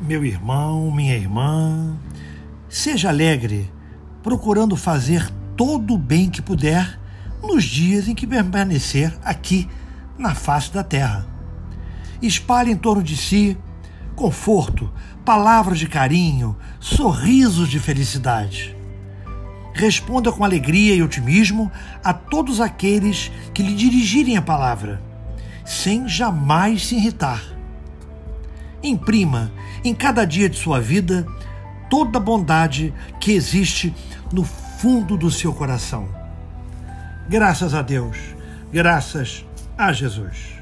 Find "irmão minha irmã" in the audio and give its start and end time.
0.24-1.96